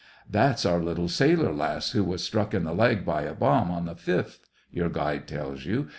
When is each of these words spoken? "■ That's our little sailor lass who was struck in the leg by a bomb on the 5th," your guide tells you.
"■ 0.01 0.03
That's 0.27 0.65
our 0.65 0.79
little 0.81 1.07
sailor 1.07 1.53
lass 1.53 1.91
who 1.91 2.03
was 2.03 2.23
struck 2.23 2.55
in 2.55 2.63
the 2.63 2.73
leg 2.73 3.05
by 3.05 3.21
a 3.21 3.35
bomb 3.35 3.69
on 3.69 3.85
the 3.85 3.93
5th," 3.93 4.39
your 4.71 4.89
guide 4.89 5.27
tells 5.27 5.63
you. 5.67 5.89